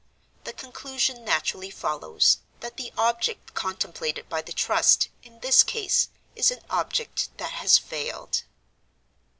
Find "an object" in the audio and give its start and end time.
6.49-7.29